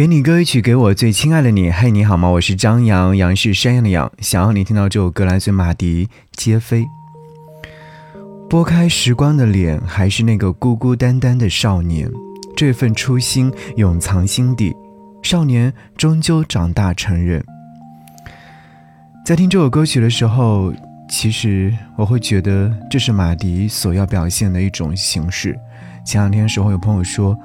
[0.00, 1.70] 给你歌曲，给我最亲爱的你。
[1.70, 2.26] 嘿，你好吗？
[2.30, 4.10] 我是张扬，杨是山羊的羊。
[4.20, 6.84] 想要你听到这首歌，来自马迪《皆飞》。
[8.48, 12.10] 拨开时光的脸，还是那个孤孤单单的少年，
[12.56, 14.74] 这份初心永藏心底。
[15.22, 17.44] 少年终究长大成人。
[19.22, 20.72] 在听这首歌曲的时候，
[21.10, 25.54] 其实我会觉得这是马迪所要表现的一种形式。
[26.06, 27.38] 前两天时候，有朋友说。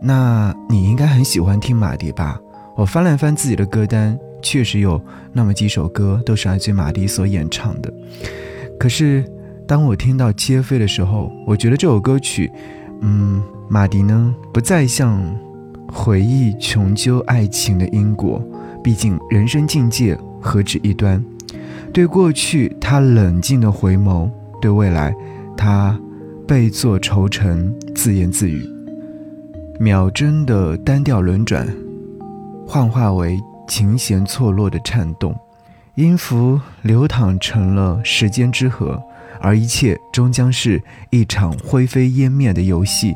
[0.00, 2.38] 那你应该很喜欢听马迪吧？
[2.76, 5.00] 我翻了翻自己的歌单，确实有
[5.32, 7.92] 那么几首歌都是来自于马迪所演唱的。
[8.78, 9.24] 可是
[9.66, 12.52] 当我听到《皆飞》的时候，我觉得这首歌曲，
[13.00, 15.18] 嗯，马迪呢不再像
[15.88, 18.42] 回忆穷究爱情的因果，
[18.84, 21.24] 毕竟人生境界何止一端。
[21.92, 25.16] 对过去他冷静的回眸，对未来
[25.56, 25.98] 他
[26.46, 28.75] 背坐愁城，自言自语。
[29.78, 31.66] 秒针的单调轮转，
[32.66, 35.36] 幻化为琴弦错落的颤动，
[35.96, 39.02] 音符流淌成了时间之河，
[39.38, 43.14] 而一切终将是一场灰飞烟灭的游戏。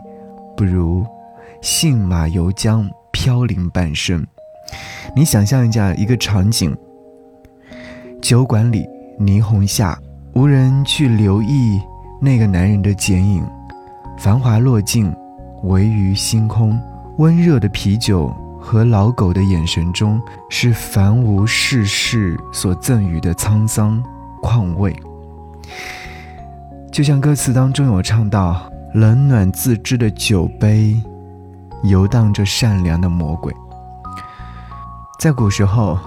[0.54, 1.06] 不如
[1.62, 4.26] 信马由缰，飘零半生。
[5.16, 6.76] 你想象一下一个场景：
[8.20, 8.84] 酒馆里，
[9.18, 9.98] 霓虹下，
[10.34, 11.80] 无人去留意
[12.20, 13.42] 那个男人的剪影，
[14.18, 15.10] 繁华落尽。
[15.64, 16.80] 唯于星空，
[17.18, 24.02] 温热的啤酒和老狗的眼神中，是凡无世事所赠予的沧桑
[24.40, 24.94] 况味。
[26.90, 31.00] 就像歌词当中有唱到：“冷暖自知的酒杯，
[31.82, 33.54] 游荡着善良的魔鬼。”
[35.20, 35.98] 在古时候，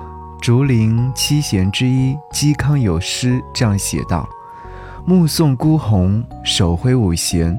[0.41, 4.27] 竹林七贤之一嵇康有诗这样写道
[5.05, 7.57] ：“目送孤鸿，手挥五弦。”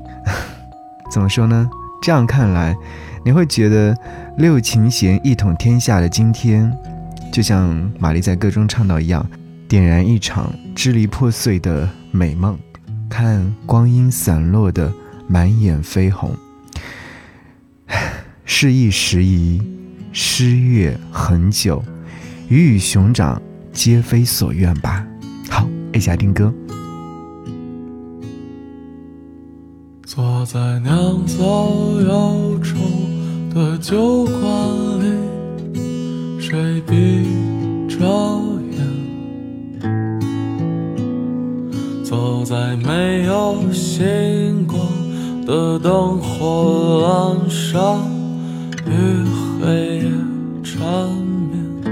[1.11, 1.71] 怎么说呢？
[2.05, 2.77] 这样看来，
[3.25, 3.97] 你会觉得
[4.37, 6.71] 六琴弦一统天下的今天，
[7.33, 9.27] 就像玛丽在歌中唱到一样，
[9.67, 12.59] 点燃一场支离破碎的美梦，
[13.09, 14.93] 看光阴散落的
[15.27, 16.37] 满眼绯红。
[18.45, 19.63] 是一时移，
[20.13, 21.83] 诗月恒久，
[22.51, 23.41] 鱼与熊掌
[23.73, 25.07] 皆非所愿吧。
[25.49, 26.53] 好，一起来听歌。
[30.15, 31.43] 坐在酿造
[32.07, 32.77] 忧愁
[33.53, 34.39] 的酒馆
[35.01, 35.07] 里，
[36.39, 37.27] 谁闭
[37.89, 37.99] 着
[38.71, 38.79] 眼？
[42.05, 44.79] 走在没有星光
[45.45, 47.99] 的灯火阑珊，
[48.87, 49.25] 与
[49.61, 50.05] 黑夜
[50.63, 51.11] 缠
[51.51, 51.83] 绵，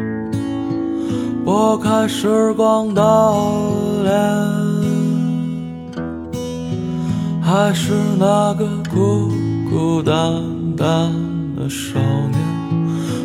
[1.45, 3.03] 拨开时光的
[4.05, 4.82] 脸。
[7.55, 9.31] 还是那个孤
[9.69, 10.43] 孤单
[10.75, 11.13] 单
[11.55, 12.41] 的少年，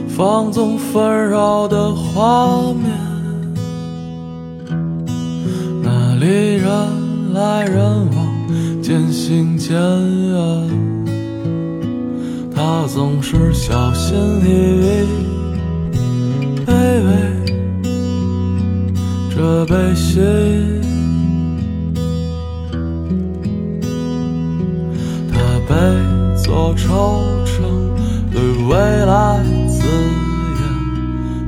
[0.10, 2.92] 放纵纷扰的画面，
[5.82, 6.68] 那里人
[7.34, 7.80] 来人
[8.18, 8.28] 往，
[8.82, 10.70] 渐行渐远。
[12.54, 14.50] 他总是小心翼
[14.84, 15.08] 翼，
[16.66, 16.74] 卑
[17.06, 17.10] 微
[19.34, 20.20] 这悲喜。
[25.78, 25.84] 每
[26.36, 27.56] 座愁城，
[28.32, 29.84] 对未来自
[30.58, 30.60] 言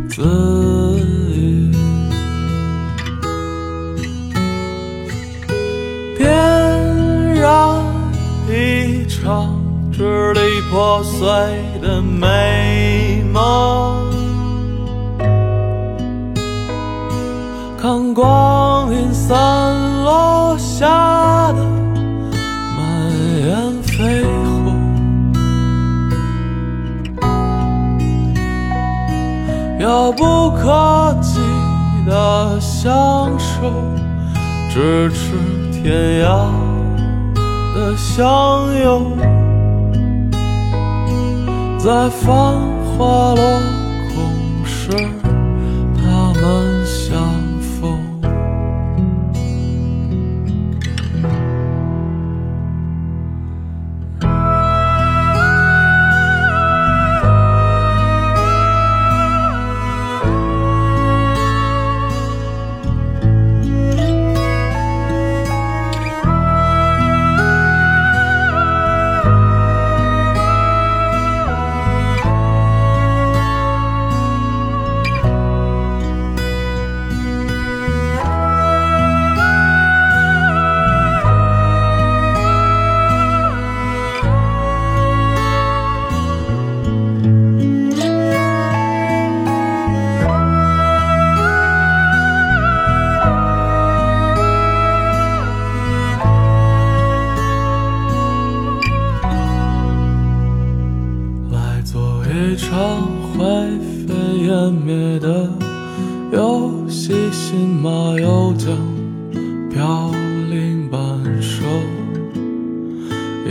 [0.08, 0.22] 自
[1.34, 1.74] 语，
[6.16, 6.22] 点
[7.34, 7.84] 燃
[8.48, 9.60] 一场
[9.92, 10.40] 支离
[10.70, 11.28] 破碎
[11.82, 14.12] 的美梦，
[17.82, 19.74] 看光阴散
[20.04, 20.99] 落下
[30.10, 31.40] 遥不可及
[32.06, 33.72] 的相守，
[34.72, 35.36] 咫尺
[35.72, 36.50] 天涯
[37.76, 39.16] 的相拥，
[41.78, 42.56] 在繁
[42.98, 43.44] 华落
[44.16, 44.90] 空时，
[45.96, 46.79] 他们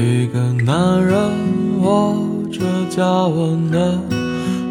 [0.01, 1.19] 一个男人
[1.83, 2.15] 握
[2.53, 3.99] 着加温的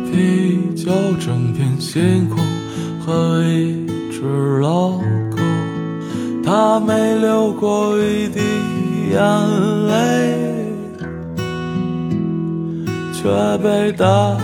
[0.10, 0.90] 啤酒，
[1.20, 2.38] 整片星空
[3.06, 4.92] 和一只老
[5.30, 5.38] 狗，
[6.46, 8.40] 他没流过一滴
[9.12, 9.20] 眼
[9.88, 10.38] 泪。
[13.14, 14.38] 却被大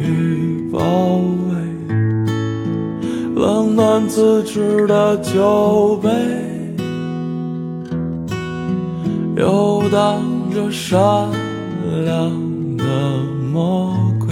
[0.00, 0.80] 雨包
[1.48, 1.54] 围，
[3.36, 6.08] 冷暖自知的酒杯，
[9.38, 10.20] 游荡
[10.52, 10.98] 着善
[12.04, 12.84] 良的
[13.52, 14.28] 魔鬼。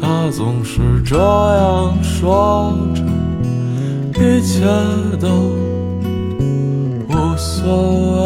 [0.00, 3.04] 他总是这样说着，
[4.20, 4.64] 一切
[5.20, 5.28] 都
[7.08, 8.22] 无所谓。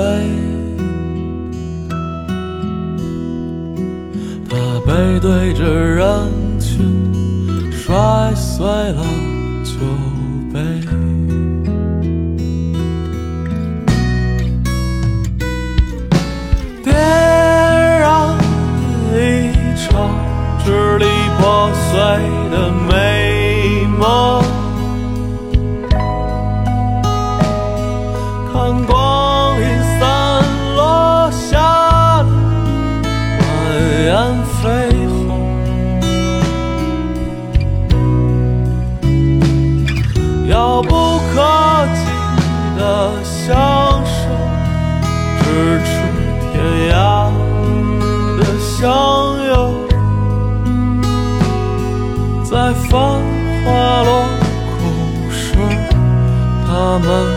[4.48, 4.56] 他
[4.86, 9.04] 背对着人群，摔碎了
[9.62, 9.72] 酒
[56.98, 57.35] 他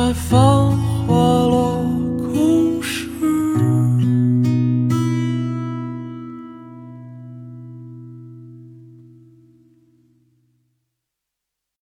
[0.00, 0.69] 在放。